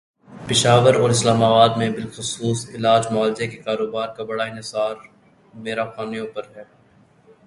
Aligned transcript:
پشاور 0.47 0.93
اور 0.95 1.09
اسلام 1.09 1.43
آباد 1.43 1.69
میں 1.77 1.89
بالخصوص 1.89 2.69
علاج 2.69 3.07
معالجے 3.11 3.47
کے 3.47 3.57
کاروبارکا 3.57 4.23
بڑا 4.23 4.43
انحصارامیر 4.43 5.77
افغانوں 5.77 6.27
پر 6.27 6.43
ہے۔ 6.55 6.63